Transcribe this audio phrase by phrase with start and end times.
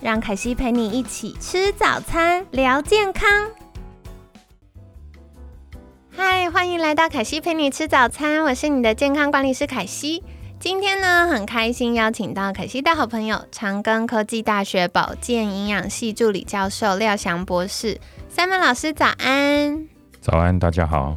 [0.00, 3.28] 让凯西陪你一起吃早餐，聊健康。
[6.16, 10.22] 嗨，欢迎来到凯西陪你吃早餐，我是你的健康管理师凯西。
[10.60, 18.00] 今天呢，很开心邀请到凯西的好朋友，长庚科技大学保健营养系助理教授廖翔博士。
[18.28, 19.88] 三门老师早安，
[20.20, 21.16] 早安，大家好。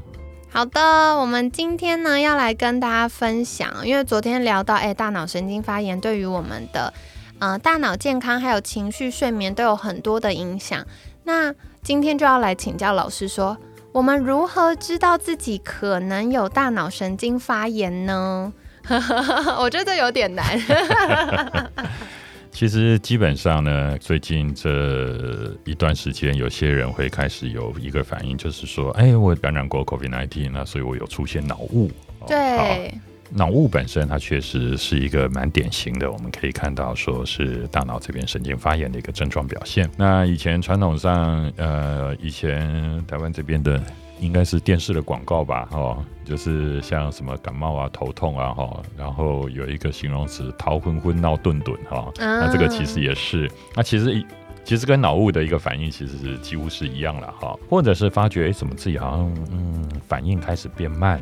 [0.49, 0.82] 好的，
[1.20, 6.91] 我们今天呢要来跟大家分享，因为昨天聊到，哎，大脑神经发炎对于我们的。
[7.41, 10.85] 呃，大脑健康还有情绪、睡眠都有很多的影响。
[11.23, 13.57] 那今天就要来请教老师，说
[13.91, 18.53] 我们如何知道自己可能有大脑神经发炎呢？
[19.59, 20.45] 我觉得有点难。
[22.51, 31.89] 其实基本上呢，最近这一段时间，有些人会开始有一个反应，就是说，哎，我感染过 COVID-19，那所以我有出现脑雾。
[32.27, 32.93] 对。
[33.34, 39.90] 脑雾本身，它确实是一个蛮典型的，我们可以看到说是大脑这边神经发炎的一个症状表现。
[39.98, 43.82] 那以前传统上，呃，以前台湾这边的
[44.20, 54.26] 应该是电视的广告吧，哦，就是像什么感冒啊、头痛啊，哈，然后有一个形容词“头昏昏、闹顿顿”哈，那这个其实也是，那其实
[54.66, 61.21] 其实跟脑雾的一个反应其实是几乎是一样了哈，或者是发觉哎，怎么自己好像嗯反应开始变慢。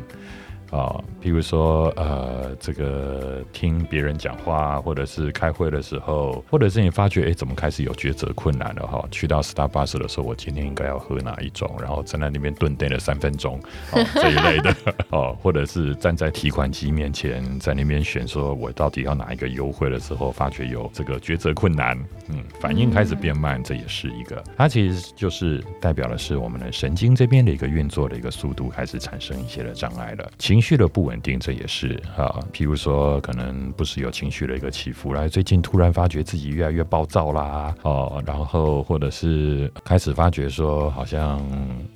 [0.70, 8.86] 啊，譬如说，呃，这个听别人讲话，或者是开会的时候，或者是你发觉，哎，怎么开始有抉择困难了？
[8.86, 11.68] 哈，去到 Starbucks 的时候，我今天应该要喝哪一种？
[11.80, 13.58] 然后站在那边顿待了三分钟，
[13.90, 14.76] 哦，这一类的，
[15.10, 30.59] 哦，或者是站在提款机面前，在那边选，说我到底要哪一个优惠的时候，发觉有这个抉择困难，嗯，反应开始变慢，这也是一个，它其实就是代表的是我们的神经这边的一个运作的一个速度开始产生一些的障碍了，情。
[30.60, 32.38] 情绪的不稳定，这也是啊。
[32.52, 41.40] 譬如说，可能不是有情绪的一个起伏，然后最近突然发觉自己越来越暴躁啦，哦，然后或者是开始发觉说，好像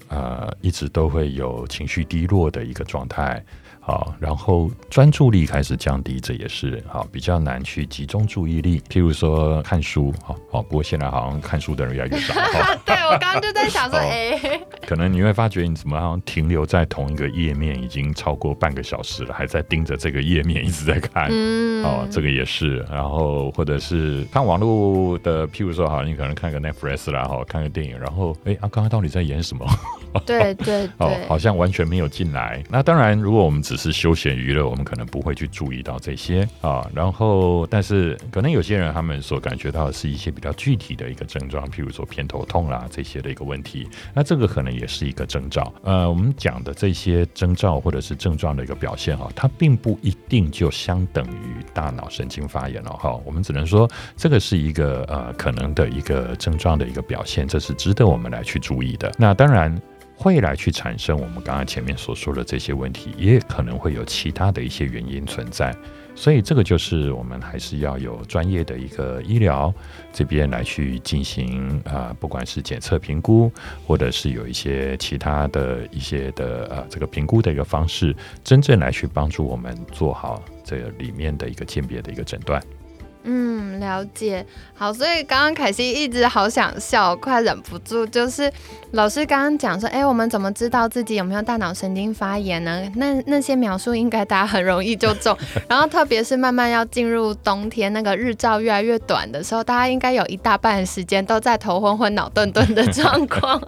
[0.08, 3.44] 呃一直都会有情绪低落的一个状态。
[3.86, 8.80] 好，然后专注力开始降低，这也是好比较难去集中注意力。
[8.88, 12.32] 譬如说看书，好，好，不过现在好像看书的人越来越少。
[12.86, 14.40] 对我刚刚就在想说，哎，
[14.86, 21.28] 可能你会发觉你怎么好像停留在同一个页面已经超过半个小时了，还在盯着这个页面一直在看。
[21.30, 22.78] 嗯，哦，这个也是。
[22.90, 29.66] 然后或者是看网络的，譬如说，好，你可能看个 Netflix 啦，哈，看个电影，然后，哎，啊，刚刚到底在演什么？
[30.26, 32.62] 对对 哦，好像完全没有进来。
[32.70, 36.88] 那当然，如果我们只是休闲娱乐，我们可能不会去注意到这些啊。
[36.94, 43.88] 然后，但是可能有些人他们所感觉到的是一些比较具体的一个症状，譬如说偏头痛啦这些的一个问题。
[44.12, 45.72] 那这个可能也是一个征兆。
[45.82, 53.18] 呃，我们讲的这些征兆或者是症状的一个表现哈，它并不一定就相等于大脑神经发炎了哈。
[53.24, 59.12] 我们只能说这个是一个呃可能的一个症状的一个表现，这是值得我们来去注意的。
[59.18, 59.74] 那当然。
[60.16, 65.74] 会来去产生我们刚刚前面所说的这些问题，也可能会有其他的一些原因存在，
[66.14, 69.72] 所以这个就是我们还是要有专业的一个医疗
[70.12, 73.50] 这边来去进行啊，不管是检测评估，
[73.86, 82.62] 或者是有一些其他的一些的呃这个评估的一个方式，真正来去帮助我们做好这里面的一个鉴别的一个诊断。
[83.26, 84.44] 嗯，了解。
[84.74, 88.06] 好，所以刚刚凯西一直好想笑，快忍不住。
[88.06, 88.52] 就是
[88.90, 92.86] 老师刚刚讲说，哎，我们怎么知道自己有没有大脑神经发炎呢？
[92.96, 95.36] 那那些描述应该大家很容易就中。
[95.66, 103.58] 然后特别是慢慢要进入冬天，那个日照越来越短的时候，大家应该有一大半时间都在头昏昏、脑顿顿的 状况。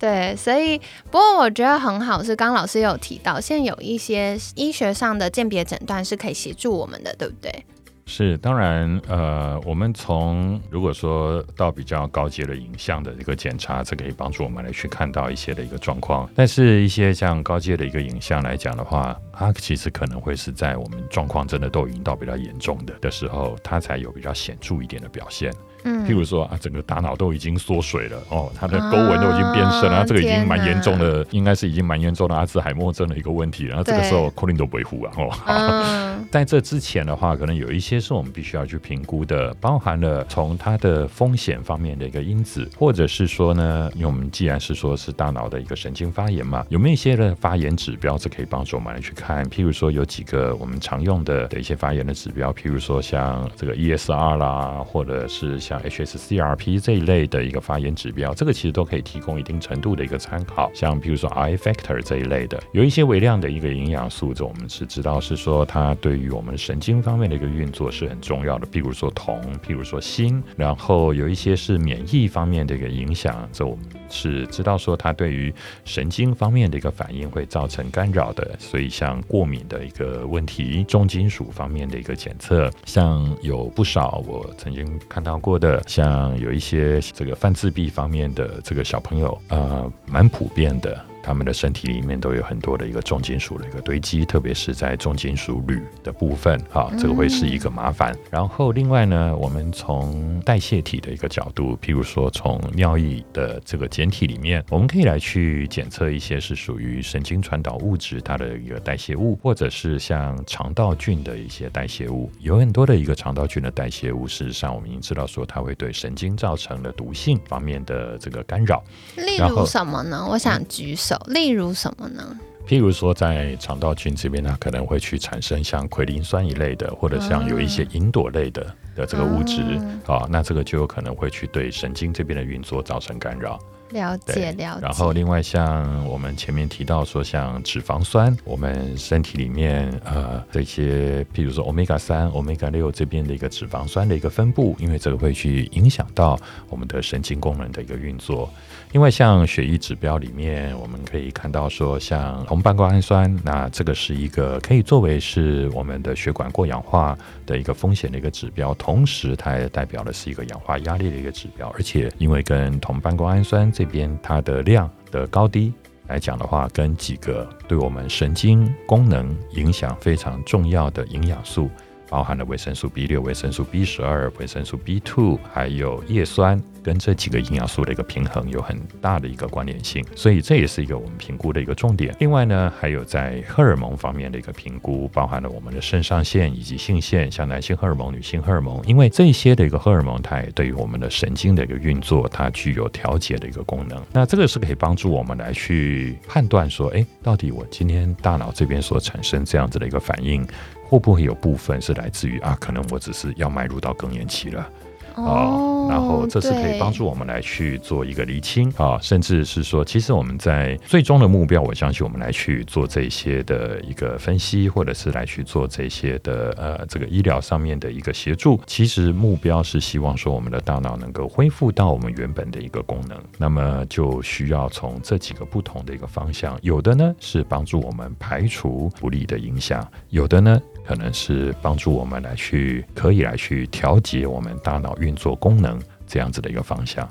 [0.00, 0.76] 对，所以
[1.10, 7.64] 不过我觉得很好，是刚老师有提到，现在有一些医学上的鉴别诊断是可以协助我们的，对不对？
[8.08, 16.30] 是，当然，呃，我们从如果说到比较高阶的影像的一个检查，这可以帮助我们来去看到一些的一个状况。
[16.34, 25.52] 但是，一些像高阶的一个影像来讲的话，它其实可能会是在我们状况真的都已经到比较严重的的时候，它才有比较显著一点的表现。
[25.86, 33.70] 嗯譬如说啊，整个大脑都已经缩水了哦，它的沟纹都已经变深了，啊这个已经蛮严重的，应该是已经蛮严重的阿兹海默症的一个问题了。
[33.70, 35.30] 然后这个时候口令都不会糊啊哦。
[35.46, 49.44] 嗯 在这之前的话，可能有一些是我们必须要去评估的，包含了从它的风险方面的一个因子，或者是说呢，因为我们既然是说是大脑的一个神经发炎嘛，有没有一些的发炎指标是可以帮助我们来去看？
[49.46, 60.70] 譬如说有几个我们常用的的一些发炎的指标，譬如说像这个 ESR 啦，或者是像 HSCRP 这一类的一个发炎指标，这个其实都可以提供一定程度的一个参考。
[60.74, 68.66] 像比如说 I factor 这一类的，有一些微量的一个营养素，这我们是知道是说它对于我们神经方面的一个运作是很重要的。
[68.66, 75.52] 比如说铜，譬如说锌，然后有一些是免疫方面的一个影响，这我们是知道说它对于
[75.84, 78.56] 神经方面的一个反应会造成干扰的。
[78.58, 91.04] 所以像过敏的一个问题，重金属方面的一个检测，像有不少我曾经看到过的，像有一些这个犯自闭方面的这个小朋友，呃，蛮普遍的。
[91.26, 98.16] 他们的身体里面都有很多的一个重金属的一个堆积，特别是在重金属铝的部分，哈，这个会是一个麻烦。
[98.30, 112.30] 然后另外呢，我们从代谢体的一个角度，譬如说从尿液的这个简体里面，我们可以来去检测一些是属于神经传导物质它的一个代谢物，或者是像肠道菌的一些代谢物。
[112.38, 118.80] 有很多的一个肠道菌的代谢物，事实上我们已经知道说它会对神经造成了毒性方面的这个干扰。
[119.16, 120.24] 例如什么呢？
[120.30, 121.15] 我想举手。
[121.26, 122.38] 例如什么呢？
[122.66, 129.62] 譬如说，在肠道菌这边，它可能会去产生像奎磷酸一类的，或者像有一些吲哚类的的这个物质
[130.04, 133.56] 啊、那这个就有可能会去对神经这边的运作造成干扰。
[133.90, 134.80] 了解了解。
[134.82, 146.36] 然后另外像我们前面提到说，像脂肪酸，我们身体里面呃这些，譬如说 omega 三、omega 六这边的一个脂肪酸的一个分布，因为这个会去影响到
[146.68, 148.50] 我们的神经功能的一个运作。
[148.92, 165.74] 另外像血液指标里面，我们可以看到说，像红半胱氨酸，那这个是一个可以作为是我们的血管过氧化的一个风险的一个指标，同时它也代表的是一个氧化压力的一个指标，而且因为跟同半胱氨酸这边它的量的高低
[166.06, 171.68] 来讲的话，跟几个对我们神经功能影响非常重要的营养素，
[172.08, 182.14] 包含了维生素 B 六、维生素 B 十二、维生素 B two，还有叶酸，跟这几个营养素的一个平衡有很大的一个关联性，所以这也是一个我们评估的一个重点。
[182.20, 194.00] 另外呢，还有在荷尔蒙方面的一个评估，包含了我们的肾上腺以及性腺，像男性荷尔蒙、女性荷尔蒙，因为这些的一个荷尔蒙，它也对于我们的神经的一个运作，它具有调节的一个功能。
[194.12, 200.46] 那这个是可以帮助我们来去判断说，哎，到底我今天大脑这边所产生这样子的一个反应，
[200.88, 204.68] 会不会有部分是来自于啊，可能我只是要迈入到更年期了。
[205.16, 230.60] 哦，然后这是可以帮助我们来去做一个厘清啊，甚至是说，其实我们在最终的目标，我相信我们来去做这些的一个分析，或者是来去做这些的呃这个医疗上面的一个协助，其实目标是希望说我们的大脑能够恢复到我们原本的一个功能，那么就需要从这几个不同的一个方向，有的呢是帮助我们排除不利的影响，有的呢。
[230.86, 237.08] 可能是帮助我们来去，可以来去调节我们大脑运作功能这样子的一个方向。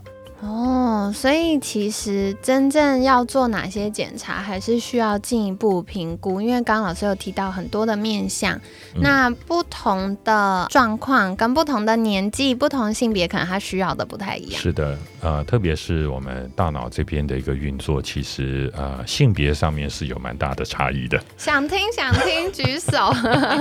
[1.06, 6.42] 哦，所以其实真正要做哪些检查，还是需要进一步评估。
[6.42, 8.56] 因为刚刚老师有提到很多的面相，
[8.96, 14.62] 嗯那不同的状况跟不同的年纪、不同性别，可能他需要的不太一样。
[14.62, 21.22] 是的，呃，特别是我们大脑这边的一个运作，其实呃性别上面是有蛮大的差异的。
[21.38, 22.98] 想听想听，举手。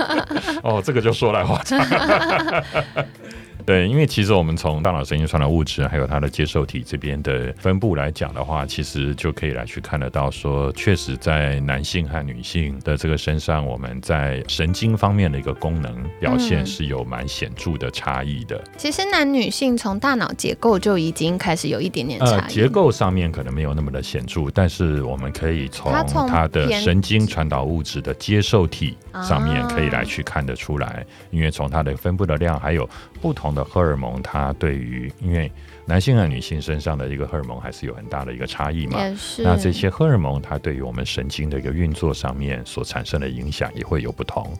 [0.63, 1.79] 哦，这个就说来话长。
[3.65, 18.63] 对，因为其实我们从大脑神经传导物质还有它的接受体这边的分布来讲的话，其实就可以来去看得到说，确实在男性和女性的这个身上，我们在神经方面的一个功能表现嗯是有蛮显著的差异的。
[18.77, 22.51] 其实男女性从大脑结构就已经开始有一点点呃，差异。
[22.51, 25.91] 结构上面可能没有那么的显著，但是我们可以从
[26.27, 32.87] 它的神经传导物质的接受体上面啊可以来去看得出来，因为从它的分布的量，还有
[33.21, 35.49] 不同的荷尔蒙，它对于因为
[35.85, 38.99] 男性和女性身上的一个荷尔蒙还是有很大的一个差异嘛。
[39.15, 39.41] 是。
[39.41, 44.53] 那这些荷尔蒙，它对于我们神经的一个运作上面所产生的影响也会有不同。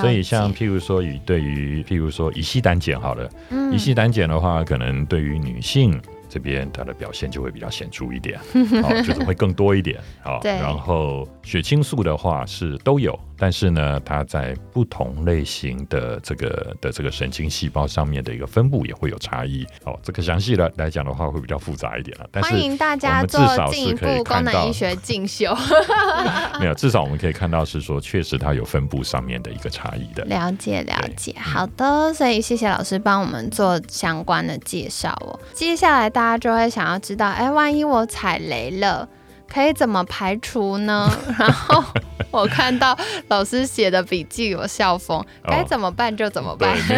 [0.00, 6.00] 所以像譬如说，以对于譬如说乙烯胆碱好了，嗯乙烯胆碱的话，可能对于女性
[6.32, 8.40] 这边它的表现就会比较显著一点，
[8.82, 19.66] 哦，就是会更多一点，好， 对然后血清素的话是都有，但是呢，它在不同类型的这个的这个神经细胞上面的一个分布也会有差异。
[19.84, 25.54] 哦，这个详细的来讲的话会比较复杂一点了，但是欢迎大家们至做少进一是可以步功看到能医学进修。
[26.58, 30.24] 没有，至少我们可以看到是说，确实它有分布上面的一个差异的。
[30.24, 35.38] 了解了解，嗯好的，所以谢谢老师帮我们做相关的介绍哦。
[35.52, 39.08] 接下来大大家就会想要知道，哎，万一我踩雷了，
[39.52, 41.10] 可以怎么排除呢？
[41.38, 41.84] 然后
[42.30, 42.96] 我看到
[43.28, 46.74] 老师写的笔记，我笑疯，该怎么办就怎么办，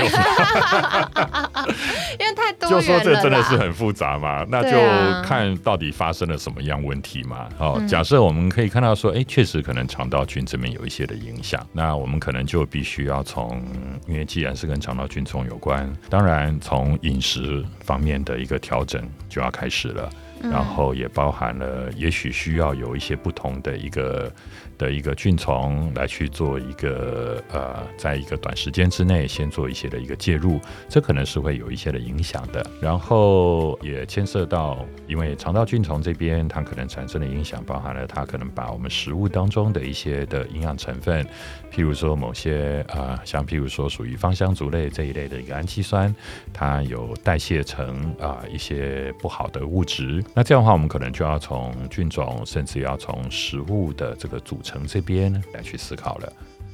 [2.19, 3.55] 因为太多就说这真的是。
[3.65, 7.49] 很复杂嘛，那就啊看到底发生了什么样问题嘛。
[7.59, 13.63] 哦，嗯假设我们可以看到说，哎，确实可能肠道菌这边有一些的影响，那我们可能就必须要从，
[14.07, 20.11] 因为既然是跟肠道菌丛有关，当然从饮食方面的一个调整就要开始了。
[20.51, 24.33] 然后也包含了，也许需要有一些不同的一个
[24.79, 32.65] 的一个菌虫来去做一个呃，在一个短时间之内先做一些的一个介入，这可能是会有一些的影响的。
[32.81, 41.25] 然后也牵涉到，因为肠道菌虫这边它可能产生的影响，包含了它可能把我们食物当中的一些的营养成分，
[41.73, 46.15] 譬如说某些啊、像譬如说属于芳香族类这一类的一个氨基酸，
[46.53, 50.23] 它有代谢成啊、一些不好的物质。
[50.35, 56.33] 那这样的话，我们可能就要从菌种，甚至要从食物的这个组成这边来去思考了。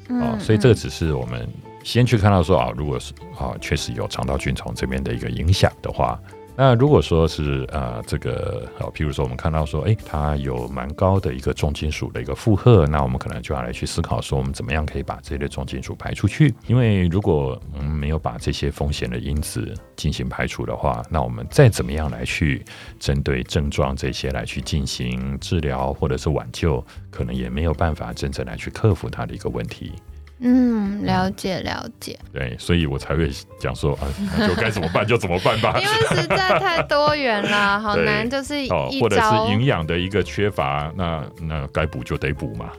[0.09, 1.47] 哦，所以这个只是我们
[1.85, 6.18] 先去看到说啊，如果是啊确实有肠道菌丛这边的一个影响的话，
[6.57, 16.54] 那如果说是呃这个哦，譬如说我们看到说，诶，它有蛮高的一个重金属的一个负荷，那我们可能就要来去思考说，我们怎么样可以把这类重金属排出去？
[16.66, 22.62] 因为如果我们没有把这些风险的因子进行排除的话，那我们再怎么样来去
[22.99, 29.92] 针对症状这些来去进行治疗或者是挽救，可能也没有办法真正来去克服它的一个问题。
[30.40, 35.87] 嗯，了解了解，对，所以我才会讲说啊， 那就该怎么办就怎么办吧 因。
[35.87, 42.70] 为实在太多元了，好 难，就是哦，或者是营养的一个缺乏，那那该补就得补嘛。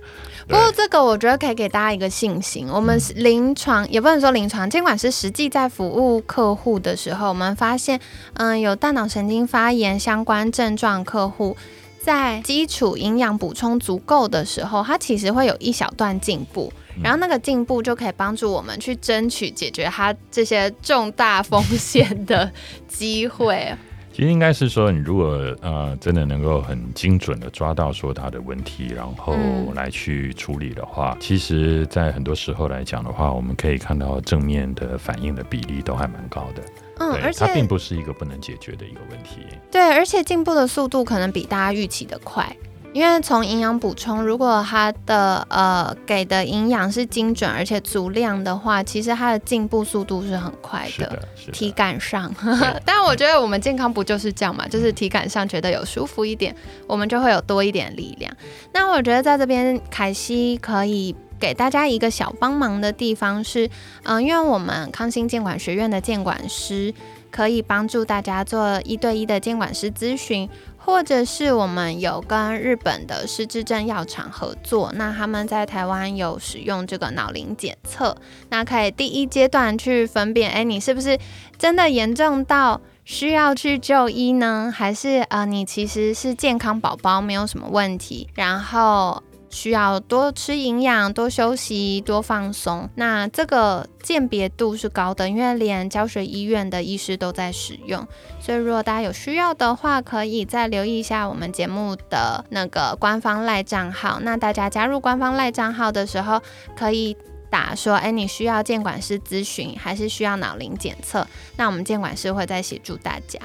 [0.48, 8.00] 不过这个我觉得可以给大家一个信心，我们临床、也不能说临床，尽管是实际在服务客户的时候，我们发现，
[8.34, 11.56] 嗯，有大脑神经发炎相关症状客户。
[12.04, 16.74] 在基础营养补充足够的时候，他其实会有一小段进步，
[17.04, 22.52] 然后那个进步就可以帮助我们去争取解决它这些重大风险的
[22.88, 23.74] 机会。
[24.14, 36.62] 其实应该是说，你如果呃真的能够很精准的抓到说它的问题，然后嗯来去处理的话，其实，在很多时候来讲的话，我们可以看到正面的反应的比例都还蛮高的。
[37.00, 39.48] 嗯，而且它并不是一个不能解决的一个问题。
[39.72, 42.54] 对，而且进步的速度可能比大家预期的快。
[42.94, 51.28] 因为从营养补充，如果它的呃给的营养是精准而且足量的话，其实它的进步速度是很快的。
[51.52, 51.72] 体。
[51.74, 52.32] 感上，
[52.86, 54.68] 但我觉得我们健康不就是这样嘛？
[54.68, 56.54] 就是体感上觉得有舒服一点，
[56.86, 58.32] 我们就会有多一点力量。
[58.74, 63.70] 那我觉得在这边，凯西可以给大家一个小帮忙的地方是，
[64.04, 66.94] 嗯、因为我们康心监管学院的监管师
[67.32, 70.48] 可以帮助大家做一对一的监管师咨询。
[70.84, 78.18] 或者是我们有跟日本的失智症药厂合作，那他们在台湾有使用这个脑龄检测，
[78.50, 81.20] 那可以第一阶段去分辨，哎，你是不是
[81.56, 84.74] 真的严重到需要去就医呢？
[84.76, 89.22] 还是呃，你其实是健康宝宝，没有什么问题，然后
[89.52, 92.90] 需要多吃营养、多休息、多放松。
[92.96, 98.08] 那这个鉴别度是高的，因为连教学医院的医师都在使用。
[98.40, 104.20] 所以如果大家有需要的话，可以再留意一下我们节目的那个官方赖账号。
[104.22, 106.42] 那大家加入官方赖账号的时候，
[106.76, 107.16] 可以
[107.50, 111.28] 打说，哎，你需要监管师咨询，还是需要脑龄检测？
[111.58, 113.40] 那我们监管师会再协助大家。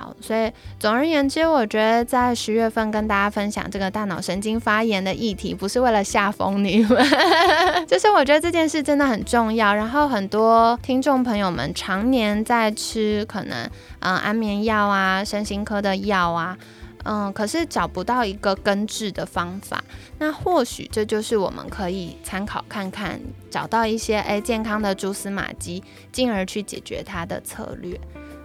[0.00, 7.04] 好，所以总而言之，我觉得在十月份跟大家分享这个大脑神经发炎的议题，不是为了吓疯你们，
[7.86, 9.74] 就是我觉得这件事真的很重要。
[9.74, 16.56] 然后很多听众朋友们常年在吃可能嗯安眠药啊、身心科的药啊。
[17.02, 19.82] 嗯，可是找不到一个根治的方法，
[20.18, 23.18] 那或许这就是我们可以参考看看，
[23.50, 27.98] 找到一些诶健康的蛛丝马迹，进而去解决它的策略。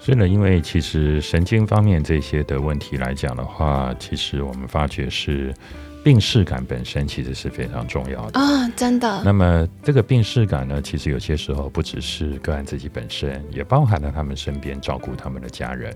[0.06, 5.52] 所以呢，因为其实神经方面这些的问题来讲的话，其实我们发觉是
[6.04, 8.40] 病视感本身其实是非常重要的。
[8.40, 15.92] 啊、真的，那么这个病视感呢，其实有些时候不只是个案自己本身，也包含了他们身边照顾他们的家人。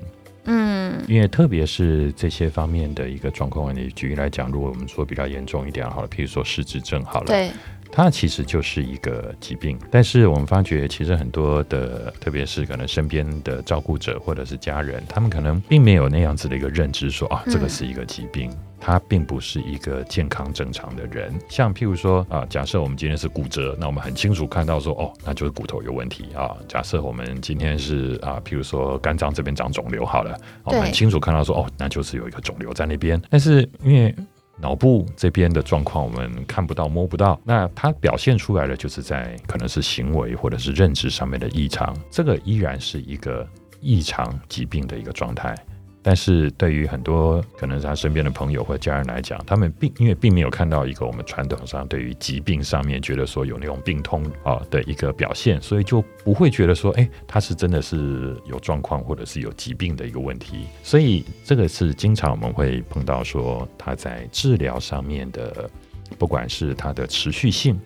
[0.46, 7.52] 嗯，因为特别是这些方面的一个状况问题，举例来讲，如果我们说比较严重一点好了，譬如说失智症好了，对。
[7.92, 21.34] 它其实就是一个疾病，但是我们发觉，其实很多的，特别是可能身边的照顾者或者是家人，他们可能并没有那样子的一个认知，说啊，这个是一个疾病，他并不是一个健康正常的人。
[21.50, 26.56] 像譬如说啊，假设我们今天是骨折，那我们很清楚看到说，哦，那就是骨头有问题啊。
[26.68, 33.22] 假设我们今天是啊，譬如说肝脏这边长肿瘤好了，我们很清楚看到说，哦，那就是有一个肿瘤在那边。
[33.30, 34.16] 但是因为
[34.62, 43.48] 脑部这边的状况我们看不到摸不到，那它表现出来的就是在可能是行为或者是认知上面的异常，这个依然是一个
[43.80, 45.56] 异常疾病的一个状态。
[46.02, 60.68] 但是对于很多可能他身边的朋友或家人来讲，他们并因为并没有看到一个我们传统上对于疾病上面觉得说有那种病痛啊的一个表现，所以就不会觉得说，哎，他是真的是有状况或者是有疾病的一个问题。
[60.84, 65.70] 所以这个是经常我们会碰到说他在治疗上面的，
[66.18, 67.80] 不管是他的持续性。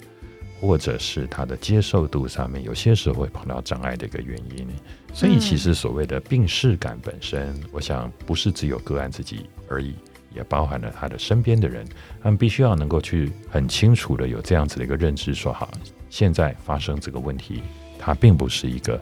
[0.66, 4.66] 或者是他的接受度上面，有些时候会碰到障碍的一个原因。
[5.14, 9.94] 所以，其实所谓的病视感本身，我想不是只有个案自己而已，
[10.34, 11.86] 也包含了他的身边的人。
[12.22, 15.70] 他们必须要能够去很清楚的有这样子的一个认知，说好，
[16.10, 17.62] 现在发生这个问题，
[18.00, 18.98] 它并不是一个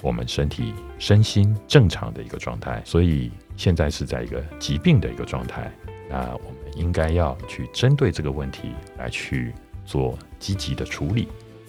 [0.00, 5.70] 我们身体身心正常的一个状态，所以现在是在一个疾病的一个状态。
[6.08, 9.52] 那我们应该要去针对这个问题来去。
[9.84, 11.28] 做积极的处理，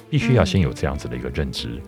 [0.09, 1.79] 必须要先有这样子的一个认知。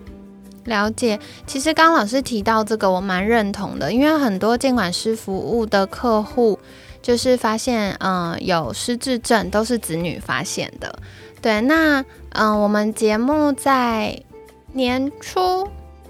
[0.66, 6.58] 了解，其实刚老师提到这个，我蛮认同的，因为很多监管师服务的客户，
[7.02, 10.98] 就是发现，嗯，有失智症都是子女发现的。
[11.42, 14.20] 对，那，嗯，我们节目在
[14.72, 15.68] 年初。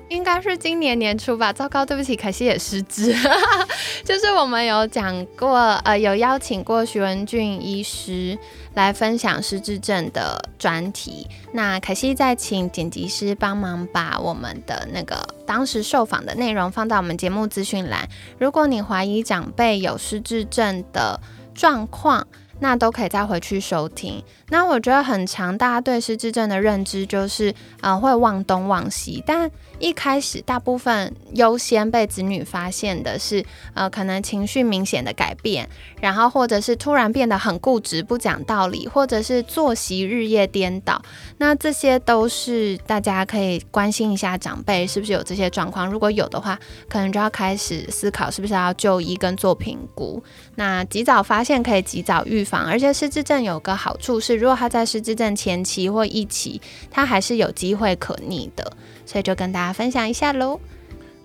[0.09, 1.53] 应该是今年年初吧。
[1.53, 3.15] 糟糕，对不起，凯西也失职。
[4.05, 8.39] 就是我们有讲过，呃，有邀请过徐文俊医师
[8.75, 11.27] 来分享失智症的专题。
[11.53, 18.09] 那凯西再请剪辑师帮忙把我们的那个当时受访的内容放到我们节目资讯栏。
[18.39, 21.21] 如果你怀疑长辈有失智症的
[21.55, 22.27] 状况，
[22.59, 24.23] 那都可以再回去收听。
[24.49, 29.23] 那我觉得很长，大家对失智症的认知就是，呃，会忘东忘西。
[29.27, 35.69] 但一开始，大部分优先被子女发现的是，呃，可能情绪明显的改变，
[36.01, 41.01] 然后或者是突然变得很固执、不讲道理，或者是作息日夜颠倒。
[41.39, 45.87] 那这些都是大家可以关心一下长辈是不是有这些状况。
[45.87, 50.23] 如果有的话，可能就要开始思考是不是要就医跟做评估。
[50.55, 58.73] 那及早发现可以及早预防，而且失智症有个好处是，如果他在失智症前期或一期，他还是有机会可逆的。
[59.09, 60.61] 所以就跟大家分享一下喽。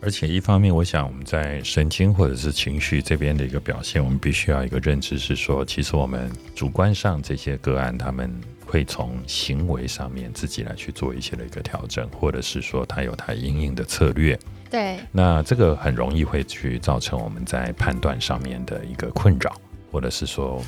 [0.04, 8.34] 而且一方面，我想我们在神经或者是情绪这边的一个表现，我们必须要一个认知是说，其实我们主观上这些个案，他们
[8.66, 14.40] 会从行为上面自己来去做一些的一个调整，或者是说他有他应应的策略。
[14.72, 14.98] 对。
[15.12, 19.56] 那这个很容易会去造成我们在判断上面的一个困扰。
[19.92, 20.62] 或者是说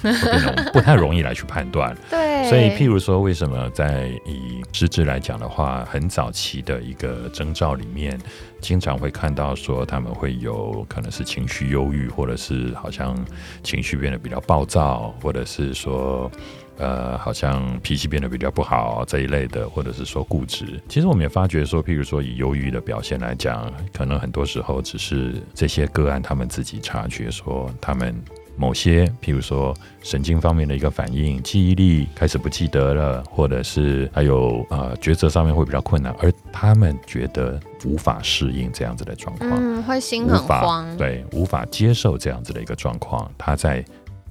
[0.73, 8.19] 不太容易来去判断， 对，所以譬如说，为什么在以失智来讲的话，很早期的一个征兆里面，
[8.59, 13.17] 经常会看到说他们会有可能是情绪忧郁，或者是好像
[13.63, 16.29] 情绪变得比较暴躁，或者是说
[16.77, 20.81] 呃好像脾气变得比较不好这一类的，或者是说固执。
[20.89, 28.13] 其实我们也发觉说，譬如说以忧郁的表现来讲，可能很多时候只是这些个案他们自己察觉说他们。
[28.55, 43.83] 某些，譬如说神经方面的一个反应，记忆力开始不记得了，或者是还有呃抉择上面会比较困难，而他们觉得无法适应这样子的状况，嗯，会心很慌，对，无法接受这样子的一个状况，他在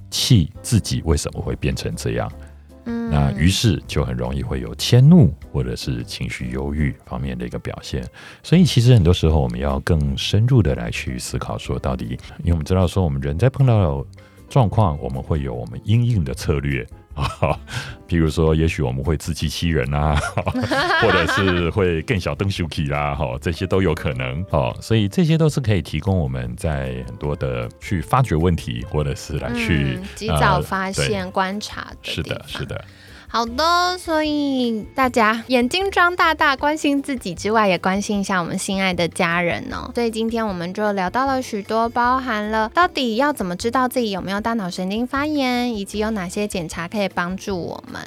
[0.09, 2.31] 气自己为什么会变成这样。
[2.85, 8.03] 那于是就很容易会有迁怒或者是情绪忧郁方面的一个表现，
[8.41, 14.05] 所以其实很多时候我们要更深入的来去思考，说到底，因为我们知道说我们人在碰到
[14.49, 16.85] 状况，我们会有我们应应的策略。
[17.15, 17.57] 啊，
[18.07, 20.15] 比如说，也许我们会自欺欺人啊，
[21.01, 24.75] 或者是会更小灯 shuki 啦， 哈，这些都有可能哦。
[24.81, 32.11] 所以这些都是可以提供我们在很多的去发掘问题，或者是来去及早发现、观察的。
[32.11, 32.83] 是的，是的。
[33.35, 39.89] 好的，所以大家眼睛张大大，关心自己之外，也关心一下我们心爱的家人哦。
[39.95, 47.99] 所以今天我们就聊到了许多，包含了到底要怎么知道自己有没有大脑神经发炎，以及有哪些检查可以帮助我们。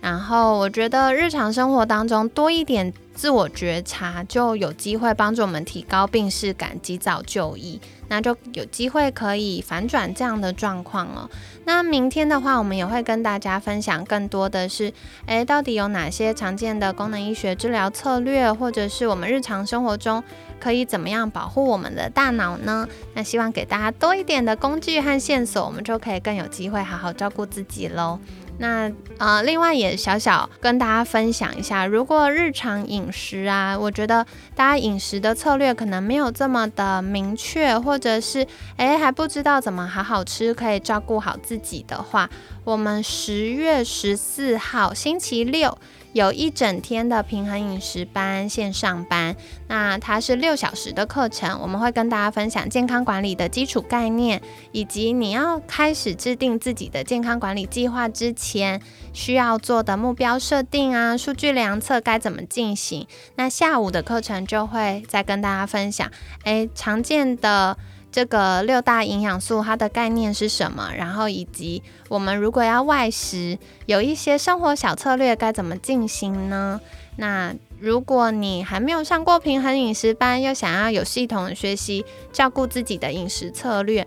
[0.00, 11.28] 然后我觉得日常生活当中多一点自我觉察，就有机会帮助我们提高病视感，及早就医，那就有机会可以反转这样的状况哦。
[11.66, 14.90] 那明天的话，我们也会跟大家分享更多的是，
[15.26, 20.24] 诶，到底有哪些常见的功能医学治疗策略，或者是我们日常生活中
[20.58, 22.88] 可以怎么样保护我们的大脑呢？
[23.14, 28.18] 那希望给大家多一点的工具和线索，我们就可以更有机会好好照顾自己喽。
[28.60, 38.46] 那呃，另外也小小跟大家分享一下，如果日常饮食啊，我觉得大家饮食的策略可能没有这么的明确，或者是
[38.76, 42.28] 诶还不知道怎么好好吃，可以照顾好自己的话，
[42.62, 45.78] 我们十月十四号星期六。
[46.12, 49.36] 有一整天的平衡饮食班线上班，
[49.68, 54.40] 那它是六小时的课程，我们会跟大家分享健康管理的基础概念，
[54.72, 58.80] 以及你要开始制定自己的健康管理计划之前
[59.12, 63.06] 需要做的目标设定啊，数据量测该怎么进行。
[63.36, 66.10] 那下午的课程就会再跟大家分享，
[66.44, 67.76] 诶，常见的。
[68.12, 70.90] 这个六大营养素它的概念是什么？
[70.96, 76.80] 然后以及我们如果要外食，有一些生活小策略该怎么进行呢？
[77.16, 84.06] 那如果你还没有上过平衡饮食班，又想要有系统的学习照顾自己的饮食策略，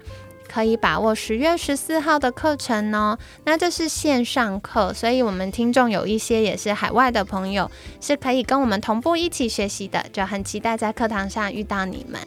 [0.51, 3.17] 可以把握十月十四号的课程哦。
[3.45, 7.69] 那这是线上课，所以我们听众有一些也是海外的朋友，
[8.01, 12.19] 是可以跟我们同步一起学习的，就很期待在课堂上遇到你们。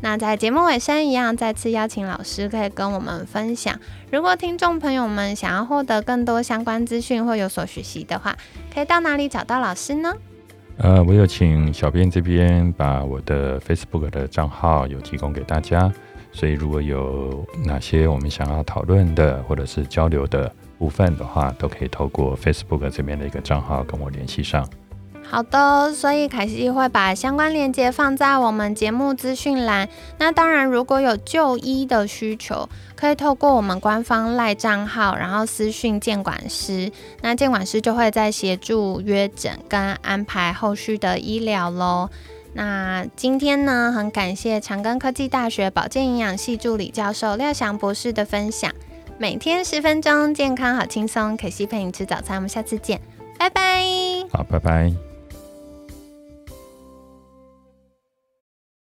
[0.00, 3.78] 那在节目尾声一样，再次邀请老师可以跟我们分享。
[4.12, 8.36] 如果听众朋友们想要获得更多相关资讯或有所学习的话，
[8.72, 10.14] 可以到哪里找到老师呢？
[10.76, 15.92] 呃，我有请小编这边把我的 Facebook 的账号有提供给大家，
[16.30, 24.64] 所以如果有哪些我们想要讨论的或者是交流的部分的话，都可以透过 Facebook 这边的一个账号跟我联系上。
[25.30, 29.86] 好的，所以凯西会把相关链接放在我们节目资讯栏。
[30.18, 36.90] 那当然，如果有就医的需求，可以透过我们官方赖账号，然后私讯监管师。
[37.20, 42.08] 那监管师就会在协助约诊跟安排后续的医疗喽。
[42.54, 48.72] 那今天呢，很感谢长庚科技大学保健营养系助理教授廖翔博士的分享。
[49.18, 51.36] 每天十分钟，健康好轻松。
[51.36, 52.98] 凯西陪你吃早餐，我们下次见，
[53.38, 53.84] 拜拜。
[54.32, 55.07] 好，拜拜。